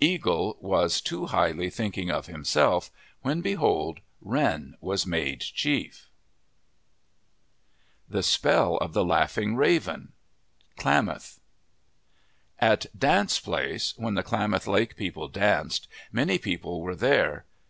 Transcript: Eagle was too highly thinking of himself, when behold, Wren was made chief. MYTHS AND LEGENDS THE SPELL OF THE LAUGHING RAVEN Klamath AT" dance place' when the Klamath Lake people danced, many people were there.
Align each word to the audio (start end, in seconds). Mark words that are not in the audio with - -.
Eagle 0.00 0.58
was 0.60 1.00
too 1.00 1.24
highly 1.28 1.70
thinking 1.70 2.10
of 2.10 2.26
himself, 2.26 2.90
when 3.22 3.40
behold, 3.40 4.00
Wren 4.20 4.74
was 4.82 5.06
made 5.06 5.40
chief. 5.40 6.10
MYTHS 8.06 8.06
AND 8.10 8.14
LEGENDS 8.14 8.14
THE 8.14 8.22
SPELL 8.32 8.76
OF 8.76 8.92
THE 8.92 9.04
LAUGHING 9.06 9.56
RAVEN 9.56 10.12
Klamath 10.76 11.40
AT" 12.58 12.84
dance 13.08 13.40
place' 13.40 13.94
when 13.96 14.12
the 14.12 14.22
Klamath 14.22 14.66
Lake 14.66 14.94
people 14.94 15.26
danced, 15.26 15.88
many 16.12 16.36
people 16.36 16.82
were 16.82 16.94
there. 16.94 17.46